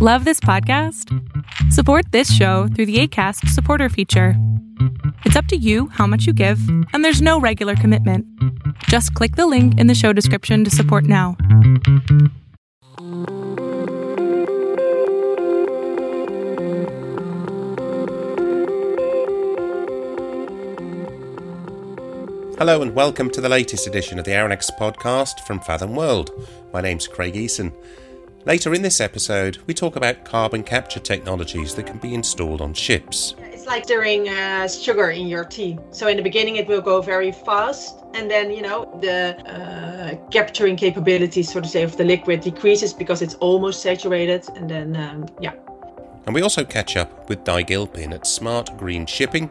[0.00, 1.12] Love this podcast?
[1.72, 4.34] Support this show through the ACAST supporter feature.
[5.24, 6.60] It's up to you how much you give,
[6.92, 8.24] and there's no regular commitment.
[8.84, 11.36] Just click the link in the show description to support now.
[22.56, 26.30] Hello and welcome to the latest edition of the Aronnax podcast from Fathom World.
[26.72, 27.72] My name's Craig Eason.
[28.44, 32.72] Later in this episode, we talk about carbon capture technologies that can be installed on
[32.72, 33.34] ships.
[33.38, 35.78] It's like stirring uh, sugar in your tea.
[35.90, 40.30] So in the beginning, it will go very fast, and then you know the uh,
[40.30, 44.96] capturing capability, so to say, of the liquid decreases because it's almost saturated, and then
[44.96, 45.52] um, yeah.
[46.26, 49.50] And we also catch up with Di Gilpin at Smart Green Shipping,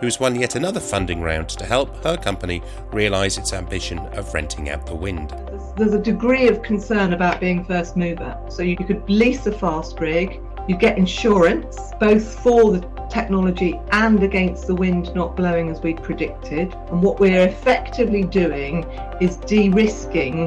[0.00, 2.62] who's won yet another funding round to help her company
[2.92, 5.34] realise its ambition of renting out the wind.
[5.76, 8.38] There's a degree of concern about being first mover.
[8.48, 14.66] So you could lease a FastRig, you get insurance, both for the technology and against
[14.66, 16.74] the wind not blowing as we'd predicted.
[16.90, 18.84] And what we're effectively doing
[19.20, 20.46] is de risking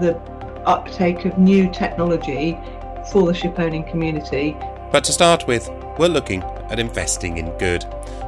[0.00, 0.16] the
[0.66, 2.58] uptake of new technology
[3.10, 4.56] for the shipowning community.
[4.92, 5.68] But to start with,
[5.98, 7.84] we're looking at investing in good.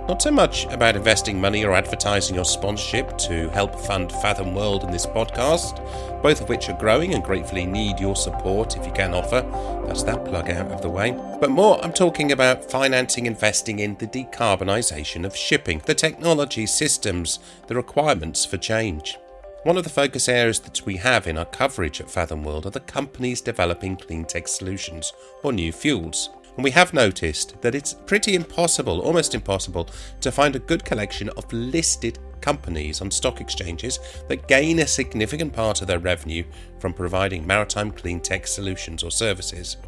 [0.06, 4.84] Not so much about investing money or advertising or sponsorship to help fund Fathom World
[4.84, 5.80] and this podcast,
[6.22, 9.40] both of which are growing and gratefully need your support if you can offer.
[9.86, 11.12] That's that plug out of the way.
[11.40, 17.38] But more, I'm talking about financing investing in the decarbonisation of shipping, the technology, systems,
[17.66, 19.16] the requirements for change.
[19.62, 22.70] One of the focus areas that we have in our coverage at Fathom World are
[22.70, 26.28] the companies developing clean tech solutions or new fuels.
[26.56, 29.88] And we have noticed that it's pretty impossible, almost impossible,
[30.20, 35.52] to find a good collection of listed companies on stock exchanges that gain a significant
[35.52, 36.44] part of their revenue
[36.78, 39.78] from providing maritime clean tech solutions or services.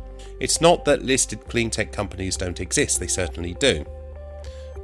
[0.41, 3.85] It's not that listed clean tech companies don't exist, they certainly do.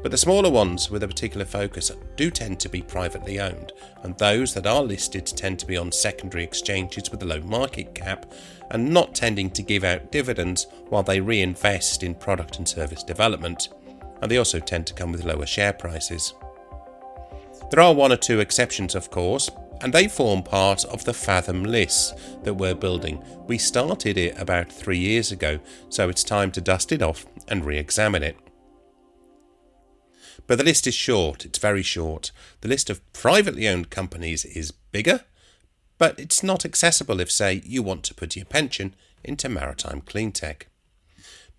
[0.02, 4.18] But the smaller ones with a particular focus do tend to be privately owned, and
[4.18, 8.32] those that are listed tend to be on secondary exchanges with a low market cap
[8.72, 13.68] and not tending to give out dividends while they reinvest in product and service development,
[14.20, 16.34] and they also tend to come with lower share prices.
[17.70, 19.50] There are one or two exceptions, of course,
[19.82, 23.22] and they form part of the Fathom list that we're building.
[23.46, 27.64] We started it about three years ago, so it's time to dust it off and
[27.64, 28.36] re examine it.
[30.46, 32.30] But the list is short, it's very short.
[32.60, 35.24] The list of privately owned companies is bigger,
[35.98, 40.62] but it's not accessible if, say, you want to put your pension into maritime cleantech.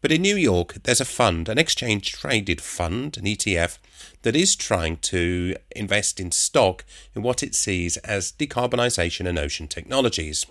[0.01, 3.77] But in New York, there's a fund, an exchange traded fund, an ETF,
[4.23, 6.83] that is trying to invest in stock
[7.15, 10.45] in what it sees as decarbonisation and ocean technologies.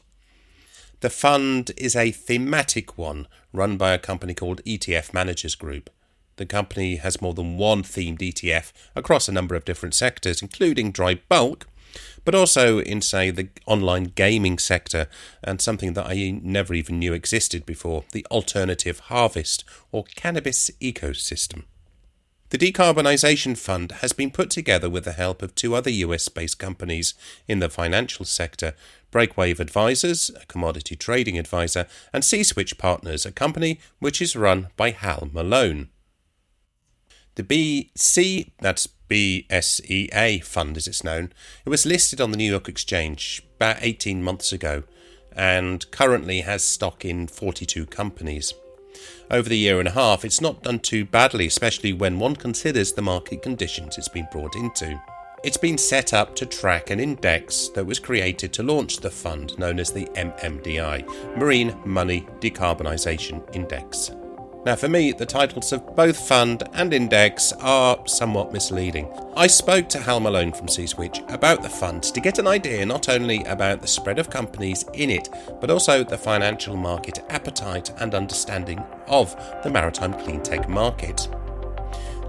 [1.01, 5.91] The fund is a thematic one run by a company called ETF Managers Group.
[6.37, 10.91] The company has more than one themed ETF across a number of different sectors, including
[10.91, 11.67] dry bulk,
[12.25, 15.09] but also in, say, the online gaming sector
[15.43, 21.65] and something that I never even knew existed before the alternative harvest or cannabis ecosystem.
[22.53, 26.59] The Decarbonisation Fund has been put together with the help of two other US based
[26.59, 27.15] companies
[27.49, 28.75] in the financial sector
[29.11, 34.69] Breakwave Advisors, a commodity trading advisor, and C Switch Partners, a company which is run
[34.77, 35.89] by Hal Malone.
[37.35, 41.33] The BSEA, that's BSEA fund as it's known,
[41.65, 44.83] it was listed on the New York Exchange about 18 months ago
[45.35, 48.53] and currently has stock in 42 companies.
[49.31, 52.93] Over the year and a half, it's not done too badly, especially when one considers
[52.93, 55.01] the market conditions it's been brought into.
[55.43, 59.59] It's been set up to track an index that was created to launch the fund
[59.59, 64.13] known as the MMDI, Marine Money Decarbonisation Index.
[64.65, 69.09] Now, for me, the titles of both fund and index are somewhat misleading.
[69.37, 72.87] I spoke to Hal Malone from C Switch about the fund to get an idea
[72.87, 75.29] not only about the spread of companies in it,
[75.61, 78.79] but also the financial market appetite and understanding
[79.09, 79.35] of
[79.65, 81.29] the maritime cleantech market.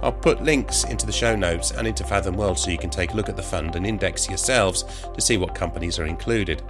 [0.01, 3.13] I'll put links into the show notes and into Fathom World so you can take
[3.13, 6.63] a look at the fund and index yourselves to see what companies are included.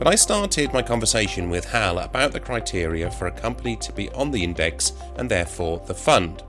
[0.00, 4.08] But I started my conversation with Hal about the criteria for a company to be
[4.12, 6.42] on the index and therefore the fund.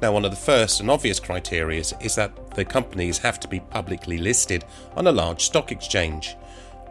[0.00, 3.58] Now, one of the first and obvious criteria is that the companies have to be
[3.58, 6.36] publicly listed on a large stock exchange.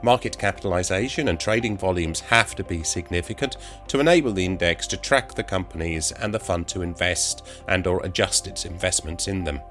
[0.03, 3.55] Market capitalization and trading volumes have to be significant
[3.87, 8.05] to enable the index to track the companies and the fund to invest and or
[8.05, 9.61] adjust its investments in them.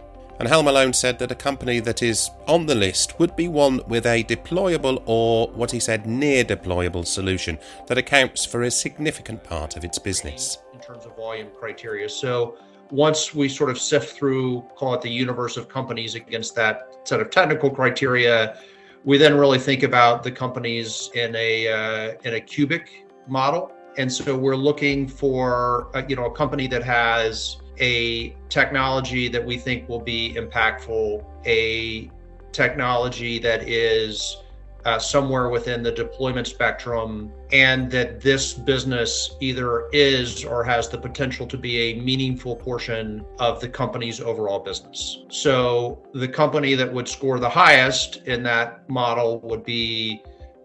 [0.41, 3.81] And Hal Malone said that a company that is on the list would be one
[3.87, 9.45] with a deployable or what he said near deployable solution that accounts for a significant
[9.45, 10.59] part of its business.
[10.73, 12.09] In terms of volume criteria.
[12.09, 12.59] So
[12.91, 17.21] once we sort of sift through, call it the universe of companies against that set
[17.21, 18.59] of technical criteria,
[19.05, 24.11] we then really think about the companies in a uh, in a cubic model, and
[24.11, 29.57] so we're looking for a, you know a company that has a technology that we
[29.57, 32.11] think will be impactful, a
[32.53, 34.39] technology that is
[34.85, 40.99] uh, somewhere within the deployment spectrum, and that this business either is or has the
[40.99, 45.25] potential to be a meaningful portion of the company's overall business.
[45.31, 50.23] So, the company that would score the highest in that model would be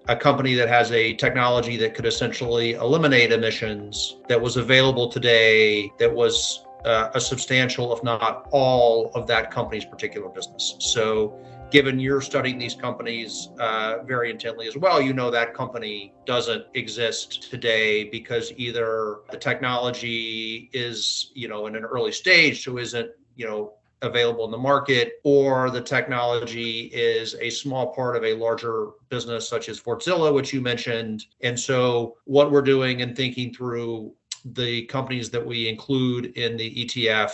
[0.09, 5.91] a company that has a technology that could essentially eliminate emissions that was available today,
[5.99, 10.75] that was uh, a substantial, if not all, of that company's particular business.
[10.79, 11.37] So,
[11.71, 16.65] given you're studying these companies uh, very intently as well, you know that company doesn't
[16.73, 23.11] exist today because either the technology is, you know, in an early stage, so isn't,
[23.35, 28.33] you know, available in the market, or the technology is a small part of a
[28.33, 31.25] larger business such as Wärtsilä, which you mentioned.
[31.41, 34.13] And so, what we're doing and thinking through
[34.53, 37.31] the companies that we include in the ETF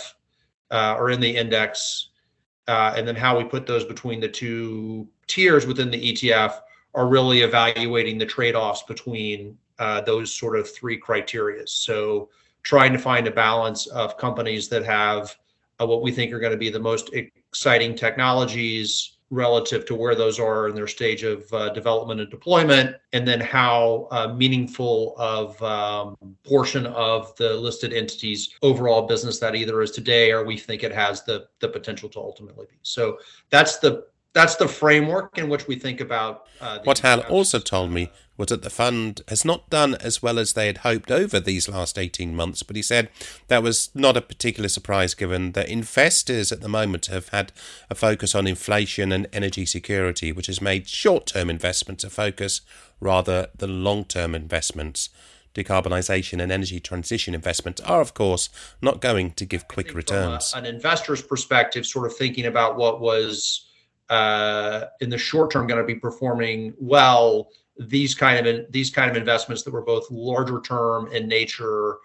[0.70, 2.10] uh, or in the index
[2.68, 6.60] uh, and then how we put those between the two tiers within the ETF
[6.94, 11.66] are really evaluating the trade-offs between uh, those sort of three criteria.
[11.66, 12.30] So
[12.62, 15.36] trying to find a balance of companies that have
[15.80, 20.14] uh, what we think are going to be the most exciting technologies relative to where
[20.14, 25.14] those are in their stage of uh, development and deployment, and then how uh, meaningful
[25.18, 30.56] of um, portion of the listed entity's overall business that either is today or we
[30.56, 32.76] think it has the the potential to ultimately be.
[32.82, 33.18] So
[33.50, 34.06] that's the
[34.36, 36.44] that's the framework in which we think about.
[36.60, 40.38] Uh, what Hal also told me was that the fund has not done as well
[40.38, 43.08] as they had hoped over these last 18 months, but he said
[43.48, 47.50] that was not a particular surprise given that investors at the moment have had
[47.88, 52.60] a focus on inflation and energy security, which has made short term investments a focus
[53.00, 55.08] rather than long term investments.
[55.54, 58.50] Decarbonisation and energy transition investments are, of course,
[58.82, 60.52] not going to give quick returns.
[60.54, 63.65] An investor's perspective, sort of thinking about what was
[64.08, 67.48] uh, in the short term going to be performing well
[67.78, 71.98] these kind of these kind of investments that were both larger term in nature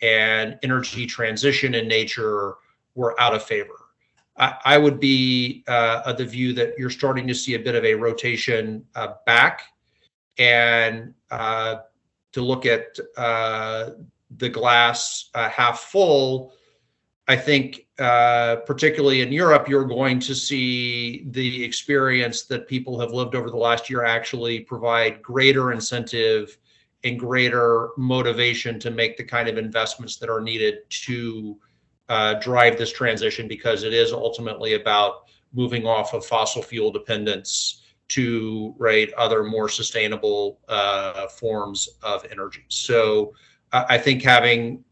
[0.00, 2.54] and energy transition in nature
[2.94, 3.88] were out of favor.
[4.36, 7.74] I, I would be uh, of the view that you're starting to see a bit
[7.74, 9.62] of a rotation uh, back,
[10.38, 11.76] and uh,
[12.32, 13.90] to look at uh,
[14.36, 16.52] the glass uh, half full.
[17.26, 23.12] I think uh, particularly in Europe, you're going to see the experience that people have
[23.12, 26.58] lived over the last year actually provide greater incentive
[27.04, 31.58] and greater motivation to make the kind of investments that are needed to
[32.08, 37.82] uh, drive this transition because it is ultimately about moving off of fossil fuel dependence
[38.08, 42.64] to right other more sustainable uh, forms of energy.
[42.68, 43.34] So
[43.72, 44.82] I think having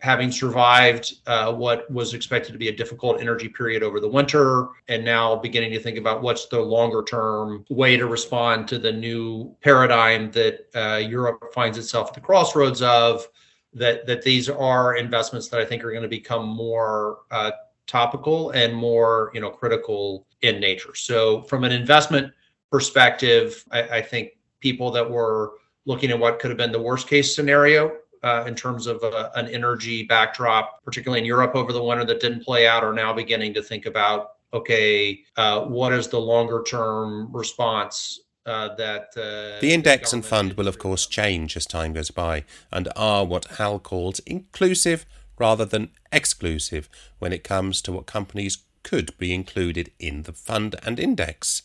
[0.00, 4.68] having survived uh, what was expected to be a difficult energy period over the winter,
[4.88, 8.90] and now beginning to think about what's the longer term way to respond to the
[8.90, 13.26] new paradigm that uh, Europe finds itself at the crossroads of.
[13.72, 17.52] That that these are investments that I think are going to become more uh,
[17.86, 20.94] topical and more you know critical in nature.
[20.94, 22.32] So from an investment
[22.72, 25.52] perspective, I, I think people that were
[25.86, 29.30] looking at what could have been the worst case scenario uh, in terms of uh,
[29.34, 33.12] an energy backdrop, particularly in Europe over the winter that didn't play out, are now
[33.12, 39.60] beginning to think about okay, uh, what is the longer term response uh, that uh,
[39.60, 43.44] the index and fund will, of course, change as time goes by and are what
[43.58, 45.06] Hal calls inclusive
[45.38, 50.74] rather than exclusive when it comes to what companies could be included in the fund
[50.82, 51.62] and index.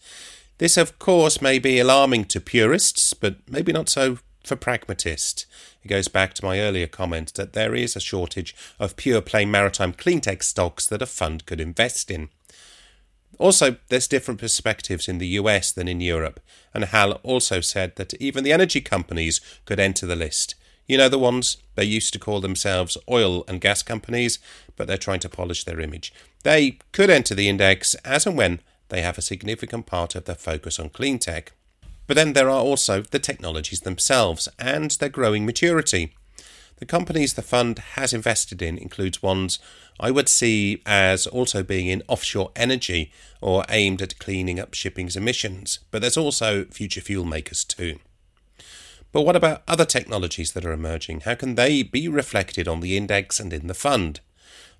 [0.58, 5.46] This, of course, may be alarming to purists, but maybe not so for pragmatists.
[5.86, 9.46] It goes back to my earlier comment that there is a shortage of pure play
[9.46, 12.30] maritime cleantech stocks that a fund could invest in.
[13.38, 16.40] Also, there's different perspectives in the US than in Europe,
[16.74, 20.56] and Hal also said that even the energy companies could enter the list.
[20.88, 24.40] You know the ones they used to call themselves oil and gas companies,
[24.76, 26.12] but they're trying to polish their image.
[26.42, 30.36] They could enter the index as and when they have a significant part of their
[30.36, 31.52] focus on clean tech.
[32.08, 36.14] But then there are also the technologies themselves and their growing maturity.
[36.78, 39.60] The companies the fund has invested in includes ones
[40.00, 45.16] I would see as also being in offshore energy or aimed at cleaning up shipping's
[45.16, 48.00] emissions, but there's also future fuel makers too.
[49.14, 51.22] But what about other technologies that are emerging?
[51.22, 54.20] How can they be reflected on the index and in the fund?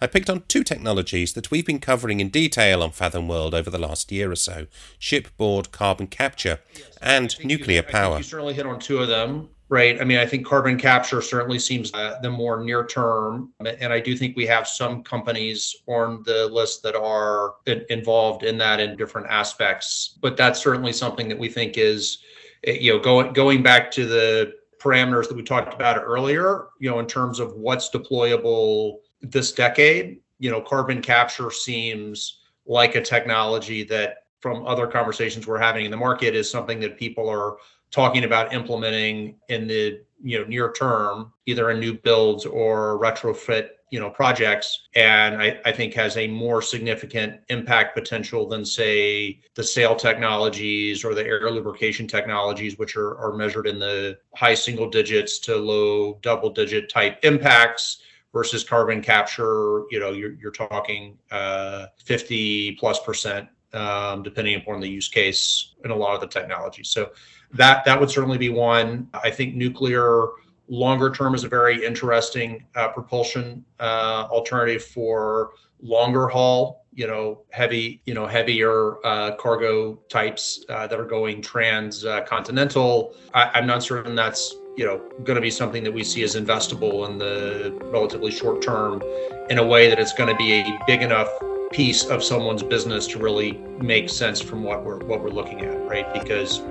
[0.02, 3.70] I picked on two technologies that we've been covering in detail on Fathom World over
[3.70, 4.68] the last year or so
[5.00, 6.60] shipboard carbon capture
[7.02, 8.18] and nuclear you, power.
[8.18, 9.50] you certainly hit on two of them.
[9.68, 10.00] Right.
[10.00, 13.52] I mean, I think carbon capture certainly seems uh, the more near term.
[13.66, 17.56] And I do think we have some companies on the list that are
[17.90, 20.20] involved in that in different aspects.
[20.22, 22.20] But that's certainly something that we think is,
[22.66, 26.88] eh, you know, going going back to the parameters that we talked about earlier, you
[26.88, 28.98] know, in terms of what's deployable
[29.32, 35.58] this decade, you know, carbon capture seems like a technology that from other conversations we're
[35.58, 37.58] having in the market is something that people are
[37.92, 43.70] talking about implementing in the you know near term, either in new builds or retrofit
[43.92, 44.88] you know projects.
[44.96, 51.06] And I, I think has a more significant impact potential than say the sail technologies
[51.06, 55.56] or the air lubrication technologies which are, are measured in the high single digits to
[55.56, 58.02] low double digit type impacts
[58.36, 64.82] versus carbon capture you know you're, you're talking uh, 50 plus percent um, depending upon
[64.82, 66.84] the use case in a lot of the technology.
[66.84, 67.12] so
[67.54, 69.08] that that would certainly be one.
[69.24, 70.28] I think nuclear
[70.68, 75.52] longer term is a very interesting uh, propulsion uh, alternative for
[75.82, 81.42] longer haul you know heavy you know heavier uh, cargo types uh, that are going
[81.42, 86.24] transcontinental I, am not certain that's you know going to be something that we see
[86.24, 89.02] as investable in the relatively short term
[89.50, 91.30] in a way that it's going to be a big enough
[91.72, 95.76] piece of someone's business to really make sense from what we're what we're looking at
[95.88, 96.62] right because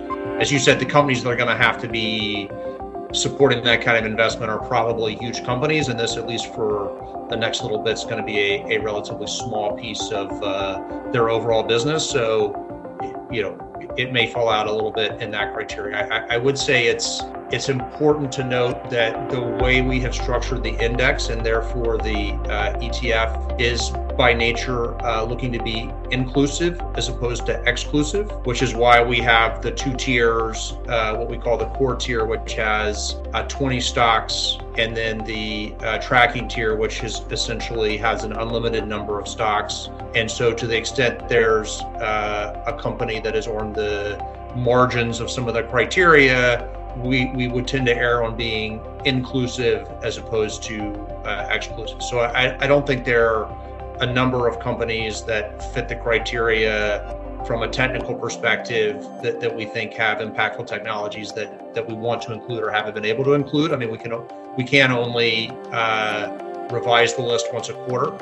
[0.40, 2.50] as you said, the companies that are going to have to be
[3.12, 7.37] supporting that kind of investment are probably huge companies, and this, at least for the
[7.37, 10.82] next little bit, is going to be a, a relatively small piece of uh,
[11.12, 12.08] their overall business.
[12.08, 16.07] So, you know, it may fall out a little bit in that criteria.
[16.11, 17.23] I, I would say it's
[17.53, 22.33] it's important to note that the way we have structured the index and therefore the
[22.51, 28.63] uh, ETF is by nature uh, looking to be inclusive as opposed to exclusive, which
[28.63, 32.55] is why we have the two tiers, uh, what we call the core tier, which
[32.55, 38.33] has uh, 20 stocks, and then the uh, tracking tier, which is essentially has an
[38.33, 39.91] unlimited number of stocks.
[40.15, 43.84] And so, to the extent there's uh, a company that is on the
[44.57, 49.88] margins of some of the criteria, we, we would tend to err on being inclusive
[50.03, 52.03] as opposed to uh, exclusive.
[52.03, 53.45] So I, I don't think there are
[54.00, 59.64] a number of companies that fit the criteria from a technical perspective that, that we
[59.67, 63.35] think have impactful technologies that, that we want to include or haven't been able to
[63.35, 63.73] include.
[63.73, 64.12] I mean, we can
[64.57, 68.12] we can only uh, revise the list once a quarter.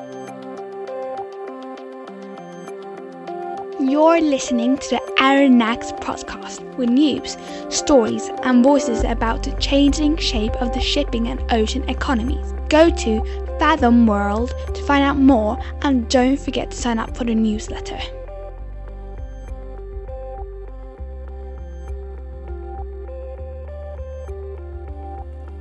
[3.83, 7.37] You're listening to the Aronnax podcast with news,
[7.69, 12.55] stories, and voices about the changing shape of the shipping and ocean economies.
[12.69, 13.25] Go to
[13.59, 17.99] Fathom World to find out more and don't forget to sign up for the newsletter.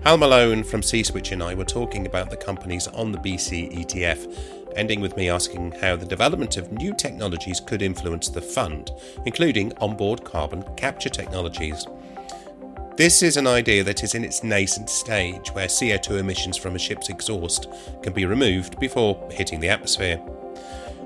[0.03, 3.83] Hal Malone from C Switch and I were talking about the companies on the BSEA
[3.83, 8.91] ETF ending with me asking how the development of new technologies could influence the fund,
[9.25, 11.85] including onboard carbon capture technologies.
[12.97, 16.79] This is an idea that is in its nascent stage, where CO2 emissions from a
[16.79, 17.67] ship's exhaust
[18.03, 20.21] can be removed before hitting the atmosphere.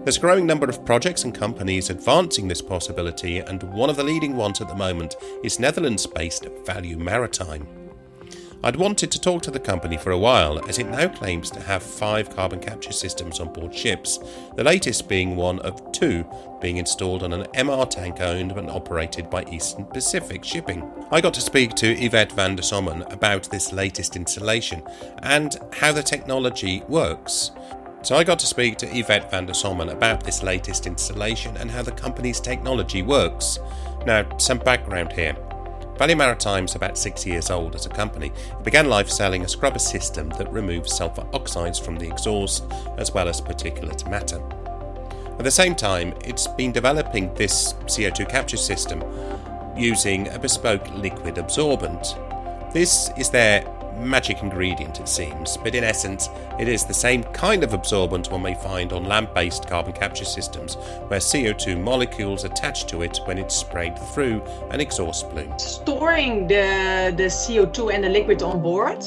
[0.03, 4.03] There's a growing number of projects and companies advancing this possibility, and one of the
[4.03, 7.84] leading ones at the moment is Netherlands based Value Maritime.
[8.63, 11.59] I'd wanted to talk to the company for a while as it now claims to
[11.59, 14.19] have five carbon capture systems on board ships,
[14.55, 16.25] the latest being one of two
[16.61, 20.89] being installed on an MR tank owned and operated by Eastern Pacific Shipping.
[21.11, 24.81] I got to speak to Yvette van der Sommen about this latest installation
[25.19, 27.51] and how the technology works.
[28.01, 31.69] So I got to speak to Yvette van der Sommen about this latest installation and
[31.69, 33.59] how the company's technology works.
[34.05, 35.35] Now, some background here.
[35.97, 38.27] Value Maritime is about six years old as a company.
[38.27, 42.65] It began life selling a scrubber system that removes sulfur oxides from the exhaust
[42.97, 44.41] as well as particulate matter.
[45.37, 49.03] At the same time, it's been developing this CO2 capture system
[49.77, 52.15] using a bespoke liquid absorbent.
[52.73, 53.63] This is their
[53.97, 58.41] magic ingredient, it seems, but in essence, it is the same kind of absorbent one
[58.41, 60.75] may find on land based carbon capture systems,
[61.07, 65.57] where CO2 molecules attach to it when it's sprayed through an exhaust plume.
[65.59, 69.03] Storing the, the CO2 and the liquid on board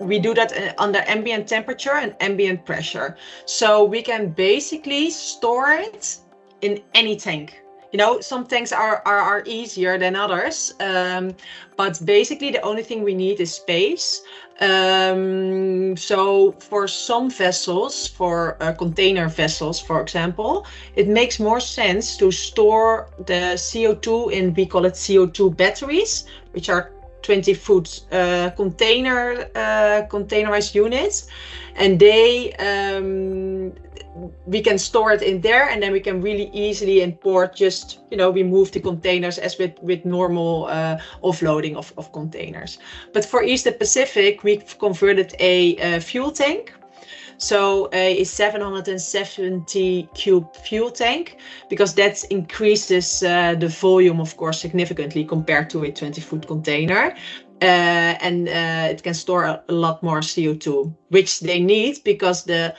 [0.00, 3.16] we do that uh, under ambient temperature and ambient pressure.
[3.44, 6.18] So we can basically store it
[6.60, 7.62] in any tank.
[7.92, 11.34] You know, some things are, are, are easier than others, um,
[11.76, 14.22] but basically the only thing we need is space.
[14.60, 22.16] Um, so for some vessels, for uh, container vessels, for example, it makes more sense
[22.16, 26.90] to store the CO2 in, we call it CO2 batteries, which are
[27.26, 31.26] 20 foot uh, container uh, containerized units.
[31.74, 33.72] And they um,
[34.46, 38.16] we can store it in there and then we can really easily import just you
[38.16, 42.78] know remove the containers as with with normal uh, offloading of, of containers.
[43.12, 46.72] But for eastern pacific we've converted a, a fuel tank
[47.38, 51.38] so a 770 cube fuel tank
[51.68, 57.14] because that increases uh, the volume of course significantly compared to a 20 foot container.
[57.62, 62.44] Uh, and uh, it can store a, a, lot more CO2, which they need because
[62.44, 62.74] the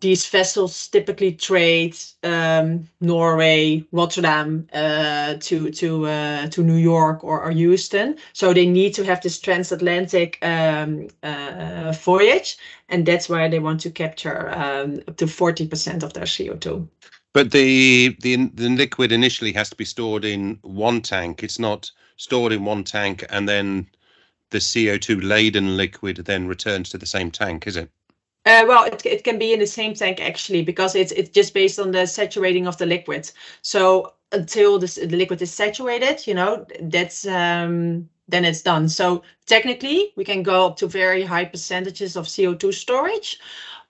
[0.00, 7.42] these vessels typically trade um, Norway, Rotterdam uh, to to uh, to New York or,
[7.42, 8.16] or, Houston.
[8.32, 12.56] So they need to have this transatlantic um, uh, voyage,
[12.88, 16.88] and that's why they want to capture um, up to forty percent of their CO2.
[17.32, 21.42] But the the the liquid initially has to be stored in one tank.
[21.42, 23.86] It's not stored in one tank and then
[24.50, 27.90] the CO2 laden liquid then returns to the same tank, is it?
[28.46, 31.52] Uh, well, it, it can be in the same tank actually because it's it's just
[31.52, 33.30] based on the saturating of the liquid.
[33.62, 38.88] So until this, the liquid is saturated, you know, that's um, then it's done.
[38.88, 43.40] So technically, we can go up to very high percentages of CO2 storage,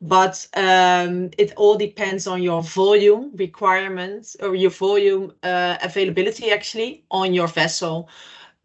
[0.01, 7.05] but um, it all depends on your volume requirements or your volume uh, availability actually
[7.11, 8.09] on your vessel.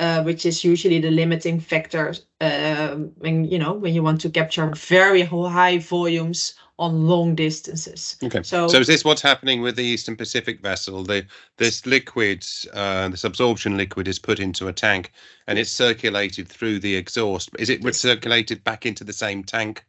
[0.01, 4.31] Uh, which is usually the limiting factor uh, when you know when you want to
[4.31, 8.17] capture very high volumes on long distances.
[8.23, 8.41] Okay.
[8.41, 11.03] So, so is this what's happening with the Eastern Pacific vessel?
[11.03, 11.27] The
[11.57, 12.43] this liquid,
[12.73, 15.11] uh, this absorption liquid, is put into a tank
[15.45, 17.51] and it's circulated through the exhaust.
[17.59, 19.85] Is it recirculated back into the same tank?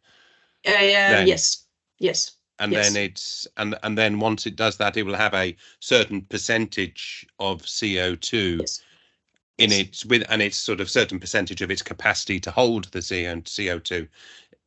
[0.66, 1.64] Uh, yes.
[1.98, 2.32] Yes.
[2.58, 2.92] And yes.
[2.92, 7.26] then it's and and then once it does that, it will have a certain percentage
[7.38, 8.58] of CO two.
[8.60, 8.82] Yes
[9.62, 12.98] in it with and it's sort of certain percentage of its capacity to hold the
[12.98, 14.08] CO2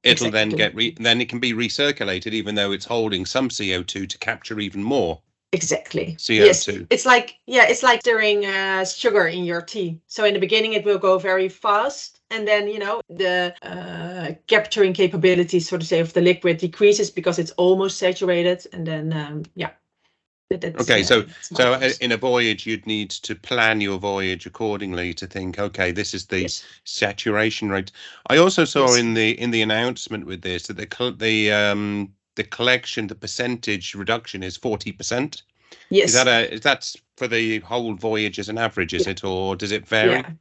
[0.03, 0.29] it'll exactly.
[0.29, 4.17] then get re, then it can be recirculated even though it's holding some CO2 to
[4.19, 6.15] capture even more exactly.
[6.17, 6.67] CO2 yes.
[6.89, 9.99] it's like yeah it's like stirring uh, sugar in your tea.
[10.07, 14.33] So in the beginning it will go very fast and then you know the uh,
[14.47, 19.13] capturing capability so to say of the liquid decreases because it's almost saturated and then
[19.13, 19.71] um, yeah
[20.51, 25.27] okay, so so uh, in a voyage, you'd need to plan your voyage accordingly to
[25.27, 26.63] think, okay, this is the yes.
[26.83, 27.91] saturation rate.
[28.29, 28.97] I also saw yes.
[28.97, 33.95] in the in the announcement with this that the the um the collection, the percentage
[33.95, 35.43] reduction is forty percent.
[35.89, 36.09] Yes.
[36.09, 38.93] Is that a is that for the whole voyage as an average?
[38.93, 39.11] Is yeah.
[39.11, 40.11] it or does it vary?
[40.11, 40.31] Yeah.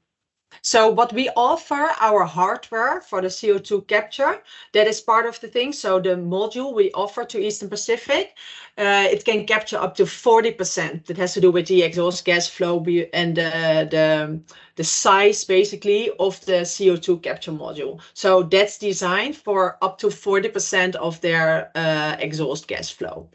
[0.62, 5.48] So what we offer our hardware for the CO2 capture, that is part of the
[5.48, 5.72] thing.
[5.72, 8.36] So the module we offer to Eastern Pacific,
[8.76, 11.06] uh, it can capture up to 40%.
[11.06, 14.40] That has to do with the exhaust gas flow and the, the,
[14.76, 18.00] the size basically of the CO2 capture module.
[18.14, 23.28] So that's designed for up to 40% of their uh, exhaust gas flow.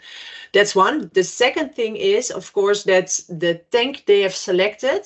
[0.51, 1.12] That's one.
[1.13, 5.05] The second thing is, of course, that the tank they have selected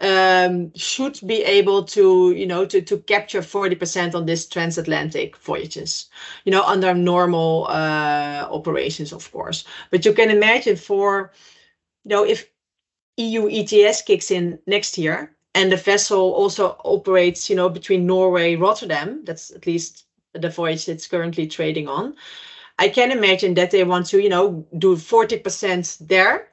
[0.00, 6.08] should be able to, you know, to, capture 40% on this transatlantic voyages,
[6.44, 9.64] you know, under normal uh, operations, of course.
[9.90, 11.32] But you can imagine for,
[12.04, 12.50] you know, if
[13.16, 18.56] EU ETS kicks in next year and the vessel also operates, you know, between Norway,
[18.56, 22.14] Rotterdam, that's at least the voyage it's currently trading on.
[22.78, 26.49] I can imagine that they want to, you know, do 40% there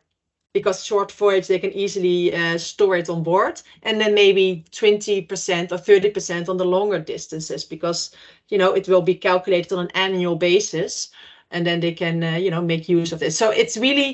[0.57, 3.61] because short voyage they can easily uh, store it on board.
[3.83, 8.11] And then maybe 20% or 30% on the longer distances because
[8.49, 11.09] you know it will be calculated on an annual basis
[11.51, 14.09] and then they can uh, you know make use of this so it's really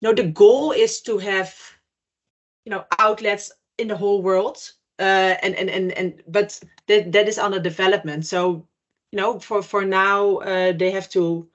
[0.00, 1.50] you know the goal is to have
[2.64, 4.58] you know outlets in the whole world
[5.00, 8.26] uh, and and and and but that that is under development.
[8.26, 8.66] So
[9.12, 11.48] you know for for now uh, they have to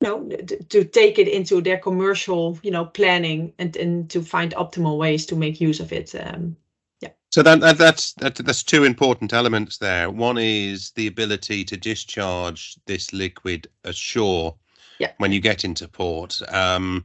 [0.00, 0.28] know
[0.68, 5.26] to take it into their commercial you know planning and and to find optimal ways
[5.26, 6.56] to make use of it um,
[7.00, 11.64] yeah so that, that that's that, that's two important elements there one is the ability
[11.64, 14.54] to discharge this liquid ashore
[14.98, 15.12] yeah.
[15.18, 17.04] when you get into port um,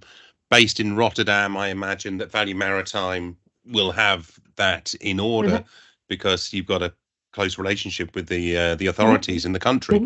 [0.50, 5.68] based in rotterdam i imagine that value maritime will have that in order mm-hmm.
[6.08, 6.94] because you've got a
[7.32, 10.00] close relationship with the uh, the authorities in the country.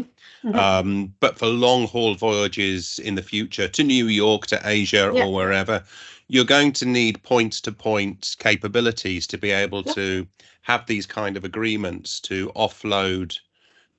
[0.44, 0.56] Mhm.
[0.56, 5.24] Um, but for long haul voyages in the future to New York, to Asia, Yeah.
[5.24, 5.84] or wherever,
[6.28, 9.94] you're going to need point to point capabilities to be able Yeah.
[9.94, 10.28] to
[10.62, 13.40] have these kind of agreements to offload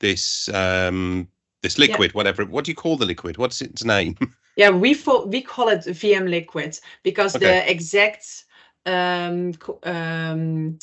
[0.01, 1.29] this um,
[1.63, 1.87] this Yeah.
[1.87, 2.45] liquid, whatever.
[2.45, 3.39] What do you call the liquid?
[3.39, 4.17] What's its name?
[4.57, 7.45] Yeah, we fo- we call it VM liquid because Okay.
[7.47, 8.45] the exact
[8.87, 10.79] um, um,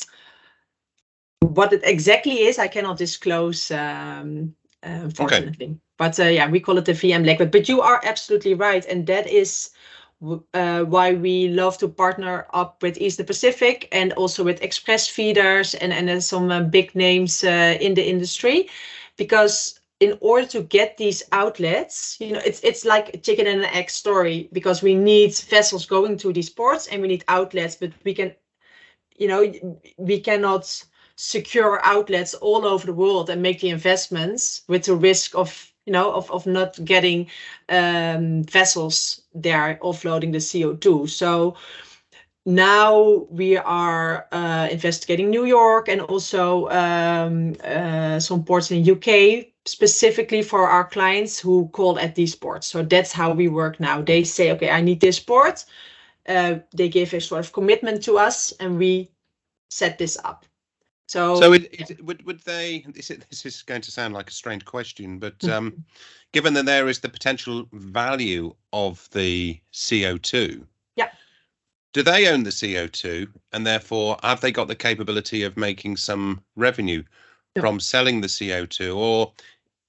[1.42, 5.78] what it exactly is, I cannot disclose, um, uh, unfortunately.
[5.98, 7.50] But uh, yeah, we call it the VM liquid.
[7.50, 9.70] But you are absolutely right, and that is
[10.54, 15.74] uh, why we love to partner up with East Pacific and also with Express Feeders
[15.74, 18.68] and and some uh, big names uh, in the industry,
[19.16, 23.60] because in order to get these outlets, you know, it's it's like a chicken and
[23.60, 27.76] an egg story because we need vessels going to these ports and we need outlets,
[27.76, 28.34] but we can,
[29.16, 29.52] you know,
[29.98, 30.84] we cannot
[31.22, 35.92] secure outlets all over the world and make the investments with the risk of you
[35.92, 37.28] know of, of not getting
[37.68, 41.08] um, vessels there offloading the CO2.
[41.08, 41.54] So
[42.44, 49.46] now we are uh, investigating New York and also um, uh, some ports in UK
[49.64, 52.66] specifically for our clients who call at these ports.
[52.66, 54.02] So that's how we work now.
[54.02, 55.64] They say, okay, I need this port.
[56.28, 59.12] Uh, they give a sort of commitment to us, and we
[59.70, 60.46] set this up.
[61.12, 62.86] So, So it, it, would would they?
[62.88, 65.52] This is, this is going to sound like a strange question, but Mm-hmm.
[65.52, 65.84] um,
[66.32, 71.10] given that there is the potential value of the CO two, Yeah.
[71.92, 75.98] do they own the CO two, and therefore have they got the capability of making
[75.98, 77.02] some revenue
[77.56, 77.60] No.
[77.60, 79.34] from selling the CO two, or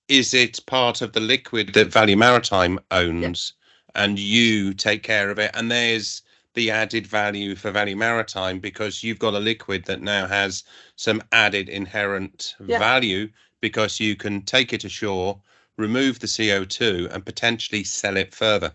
[0.09, 3.53] is it part of the liquid that Value Maritime owns,
[3.95, 6.21] and you take care of it, and there's
[6.53, 10.63] the added value for Value Maritime because you've got a liquid that now has
[10.95, 12.79] some added inherent Yeah.
[12.79, 13.29] value
[13.61, 15.41] because you can take it ashore,
[15.77, 18.73] remove the CO2, and potentially sell it further.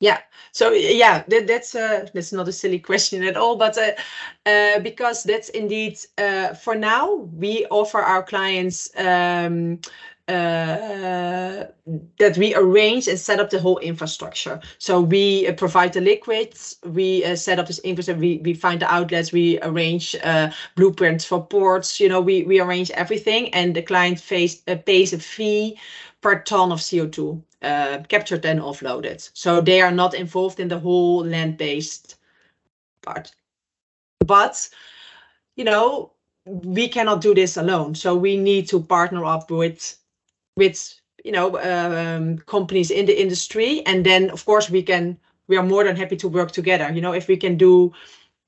[0.00, 0.20] Yeah.
[0.52, 3.92] So yeah, that, that's uh, that's not a silly question at all, but uh,
[4.44, 9.80] uh, because that's indeed uh, for now we offer our clients um,
[10.28, 11.64] uh,
[12.18, 14.58] that we arrange and set up the whole infrastructure.
[14.78, 18.80] So we uh, provide the liquids, we uh, set up this infrastructure, we, we find
[18.80, 22.00] the outlets, we arrange uh, blueprints for ports.
[22.00, 25.78] You know, we we arrange everything, and the client face, uh, pays a fee
[26.22, 29.28] per ton of CO2 uh, captured and offloaded.
[29.34, 32.16] So they are not involved in the whole land-based
[33.02, 33.30] part.
[34.26, 34.70] But
[35.56, 36.12] you know,
[36.46, 37.94] we cannot do this alone.
[37.94, 39.98] So we need to partner up with
[40.56, 45.18] with you know um, companies in the industry, and then of course we can.
[45.46, 46.90] We are more than happy to work together.
[46.90, 47.92] You know, if we can do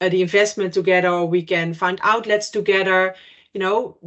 [0.00, 3.14] uh, the investment together, or we can find outlets together.
[3.52, 3.98] You know,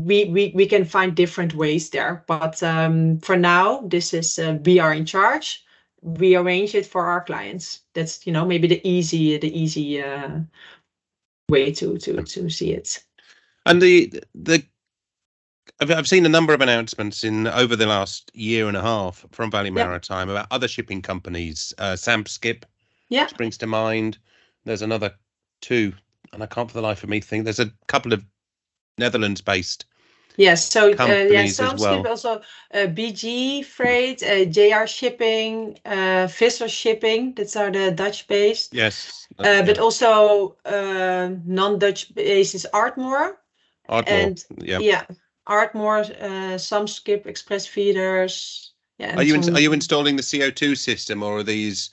[0.00, 4.58] we we we can find different ways there but um, for now this is uh,
[4.64, 5.64] we are in charge
[6.00, 10.40] we arrange it for our clients that's you know maybe the easy the easy uh,
[11.48, 13.04] way to to to see it
[13.66, 14.64] And the the
[15.80, 19.24] I've, I've seen a number of announcements in over the last year and a half
[19.32, 19.84] from Value Yeah.
[19.86, 21.74] Maritime about other shipping companies.
[21.78, 22.64] Uh, Samskip
[23.08, 23.26] Yeah.
[23.26, 24.18] springs to mind.
[24.64, 25.14] There's another
[25.60, 25.92] two,
[26.32, 27.44] and I can't for the life of me think.
[27.44, 28.24] There's a couple of
[28.98, 29.86] Netherlands-based.
[30.36, 32.06] yes so uh, yeah Samskip well.
[32.06, 32.40] also
[32.72, 39.26] uh, bg freight uh, jr shipping uh visser shipping that's are the dutch based Yes,
[39.38, 43.36] uh, but also uh, non-dutch based is artmore
[43.88, 44.14] Ardmore.
[44.18, 44.78] and yeah.
[44.78, 45.04] yeah
[45.46, 51.22] Ardmore uh, Samskip express feeders yeah Are you in, are you installing the CO2 system,
[51.22, 51.90] or are these?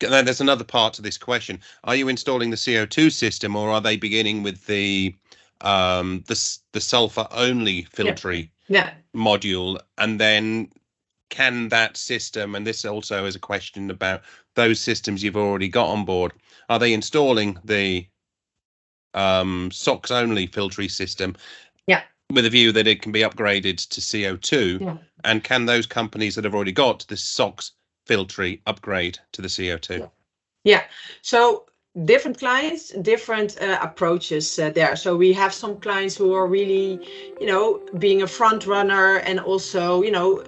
[0.00, 1.60] There's another part to this question.
[1.84, 5.14] Are you installing the CO2 system, or are they beginning with the
[5.60, 10.70] um the the sulfur only Filtree yeah module, and then
[11.30, 12.54] can that system?
[12.54, 14.22] And this also is a question about
[14.54, 16.32] those systems you've already got on board.
[16.68, 18.06] Are they installing the
[19.14, 21.36] um SOx only Filtree system?
[22.30, 24.96] With a view that it can be upgraded to CO2, Yeah.
[25.24, 27.72] and can those companies that have already got the SOx
[28.06, 29.98] Filtree upgrade to the CO2?
[30.00, 30.06] Yeah.
[30.64, 30.82] Yeah.
[31.22, 31.64] So
[32.04, 34.94] different clients, different uh, approaches uh, there.
[34.94, 37.00] So we have some clients who are really,
[37.40, 40.44] you know, being a front runner and also, you know,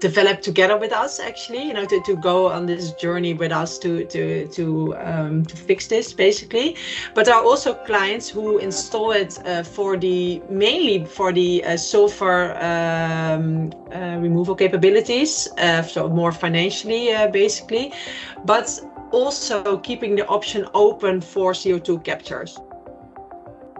[0.00, 3.78] develop together with us actually you know to, to go on this journey with us
[3.78, 6.76] to to to um, to fix this basically
[7.14, 11.76] but there are also clients who install it uh, for the mainly for the uh,
[11.76, 17.92] sulfur um, uh, removal capabilities uh, so more financially uh, basically
[18.44, 22.58] but also keeping the option open for CO2 captures.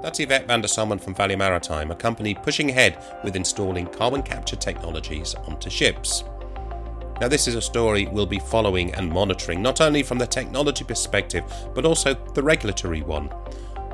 [0.00, 4.22] That's Yvette van der Sommen from Value Maritime, a company pushing ahead with installing carbon
[4.22, 6.22] capture technologies onto ships.
[7.20, 10.84] Now, this is a story we'll be following and monitoring, not only from the technology
[10.84, 11.42] perspective,
[11.74, 13.26] but also the regulatory one.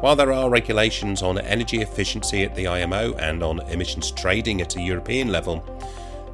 [0.00, 4.76] While there are regulations on energy efficiency at the IMO and on emissions trading at
[4.76, 5.64] a European level,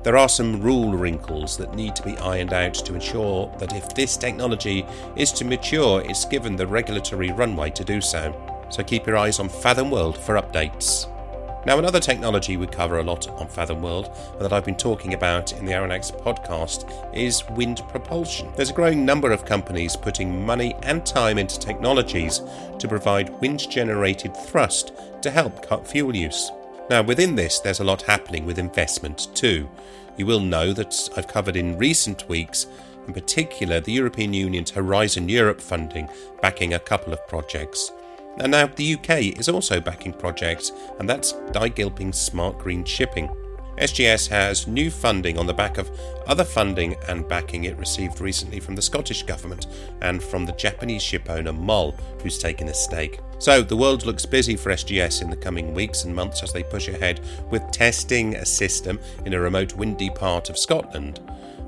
[0.02, 3.94] there are some rule wrinkles that need to be ironed out to ensure that if
[3.94, 8.49] this technology is to mature, it's given the regulatory runway to do so.
[8.70, 11.06] So keep your eyes on Fathom World for updates.
[11.66, 15.12] Now, another technology we cover a lot on Fathom World and that I've been talking
[15.12, 18.50] about in the Aronnax podcast is wind propulsion.
[18.56, 22.40] There's a growing number of companies putting money and time into technologies
[22.78, 26.50] to provide wind generated thrust to help cut fuel use.
[26.88, 29.68] Now, within this, there's a lot happening with investment too.
[30.16, 32.68] You will know that I've covered in recent weeks,
[33.06, 36.08] in particular, the European Union's Horizon Europe funding
[36.40, 37.92] backing a couple of projects.
[38.38, 43.28] And now the UK is also backing projects, and that's Di Gilpin Smart Green Shipping.
[43.78, 45.90] SGS has new funding on the back of
[46.26, 49.66] other funding and backing it received recently from the Scottish Government
[50.02, 53.20] and from the Japanese shipowner MOL, who's taken a stake.
[53.38, 56.62] So the world looks busy for SGS in the coming weeks and months as they
[56.62, 61.20] push ahead with testing a system in a remote windy part of Scotland.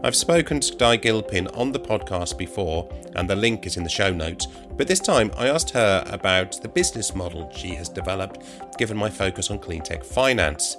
[0.05, 3.89] I've spoken to Di Gilpin on the podcast before, and the link is in the
[3.89, 4.49] show notes.
[4.77, 8.43] But this time I asked her about the business model she has developed,
[8.79, 10.77] given my focus on cleantech finance.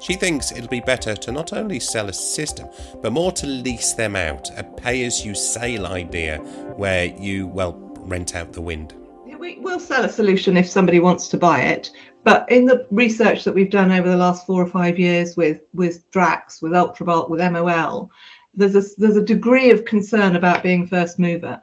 [0.00, 2.68] She thinks it'll be better to not only sell a system,
[3.00, 6.38] but more to lease them out, a pay as you sail idea
[6.74, 8.94] where you, well, rent out the wind.
[9.38, 11.92] We will sell a solution if somebody wants to buy it.
[12.24, 15.62] But in the research that we've done over the last four or five years with,
[15.72, 18.10] with Drax, with Ultrabulk, with MOL,
[18.54, 21.62] there's a, there's a degree of concern about being first mover.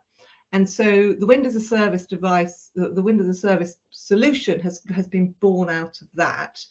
[0.54, 4.60] And so the Wind as a Service device, the, the Wind as a Service solution
[4.62, 6.66] has, has been born out of that.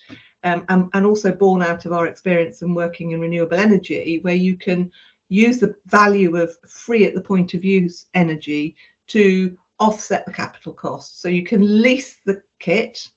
[0.45, 4.35] Um, and, and also born out of our experience in working in renewable energy, where
[4.35, 4.93] you can
[5.29, 8.77] use the value of free at the point of use energy
[9.09, 11.21] to offset the capital cost.
[11.21, 13.09] So you can lease the kit.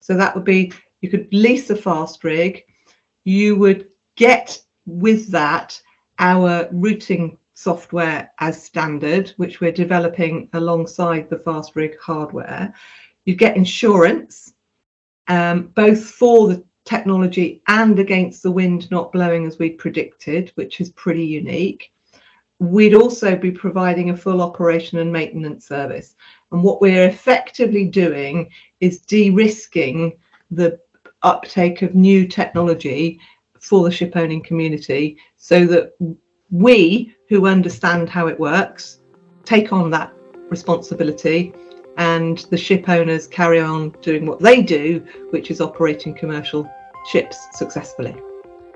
[0.00, 2.64] So that would be you could lease a FastRig.
[3.24, 5.80] You would get with that
[6.18, 12.72] our routing software as standard, which we're developing alongside the FastRig hardware.
[13.24, 14.54] You get insurance,
[15.26, 20.80] um, both for the technology and against the wind not blowing as we predicted, which
[20.80, 21.92] is pretty unique.
[22.60, 26.16] We'd also be providing a full operation and maintenance service.
[26.50, 28.50] And what we're effectively doing
[28.80, 30.16] is de risking
[30.50, 30.80] the
[31.22, 33.20] uptake of new technology
[33.60, 35.94] for the ship owning community so that
[36.50, 39.00] we who understand how it works
[39.44, 40.12] take on that
[40.50, 41.52] responsibility
[41.96, 46.68] and the ship owners carry on doing what they do which is operating commercial
[47.10, 48.14] ships successfully.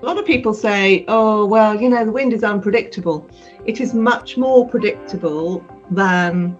[0.01, 3.29] A lot of people say oh well you know the wind is unpredictable.
[3.65, 6.59] It is much more predictable than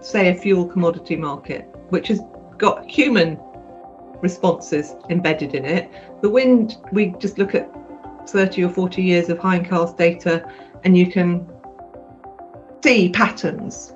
[0.00, 2.20] say a fuel commodity market which has
[2.56, 3.38] got human
[4.20, 5.90] responses embedded in it.
[6.22, 7.68] The wind, we just look at
[8.28, 10.50] 30 or 40 years of hindcast data
[10.84, 11.46] and you can
[12.82, 13.94] see patterns.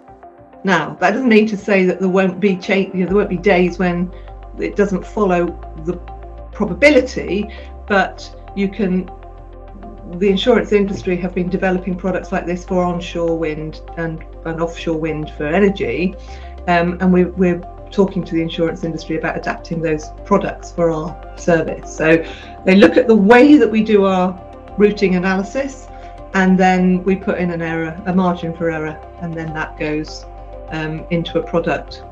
[0.64, 3.30] Now, that doesn't mean to say that there won't be change, you know, there won't
[3.30, 4.12] be days when
[4.58, 5.46] it doesn't follow
[5.84, 5.94] the
[6.52, 7.48] probability,
[7.88, 9.10] but you can
[10.18, 14.98] the insurance industry have been developing products like this for onshore wind and, and offshore
[14.98, 16.14] wind for energy.
[16.68, 21.38] Um, and we, we're talking to the insurance industry about adapting those products for our
[21.38, 21.94] service.
[21.94, 22.24] So
[22.64, 24.38] they look at the way that we do our
[24.78, 25.86] routing analysis
[26.34, 30.24] and then we put in an error, a margin for error, and then that goes
[30.70, 32.02] um, into a product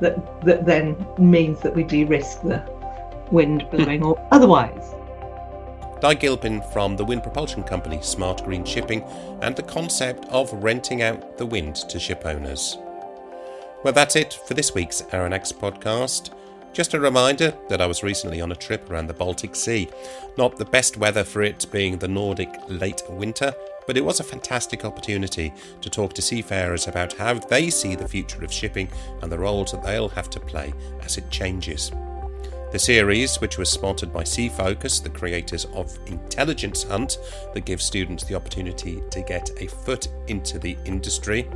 [0.00, 2.62] that that then means that we de-risk the
[3.30, 4.94] wind blowing or otherwise.
[6.00, 9.02] Di Gilpin from the wind propulsion company Smart Green Shipping
[9.40, 12.78] and the concept of renting out the wind to ship owners.
[13.86, 16.34] Well, that's it for this week's Aronnax podcast.
[16.72, 19.88] Just a reminder that I was recently on a trip around the Baltic Sea.
[20.36, 23.54] Not the best weather for it being the Nordic late winter,
[23.86, 28.08] but it was a fantastic opportunity to talk to seafarers about how they see the
[28.08, 28.88] future of shipping
[29.22, 31.92] and the roles that they'll have to play as it changes.
[32.72, 37.18] The series, which was sponsored by Sea Focus, the creators of Intelligence Hunt,
[37.54, 41.48] that gives students the opportunity to get a foot into the industry,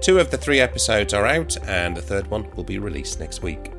[0.00, 3.42] Two of the three episodes are out, and the third one will be released next
[3.42, 3.72] week.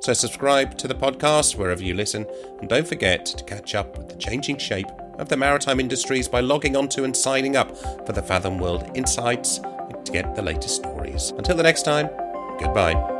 [0.00, 2.26] So, subscribe to the podcast wherever you listen,
[2.60, 4.86] and don't forget to catch up with the changing shape
[5.18, 9.58] of the maritime industries by logging onto and signing up for the Fathom World Insights
[9.58, 11.32] to get the latest stories.
[11.36, 12.08] Until the next time,
[12.60, 13.17] goodbye.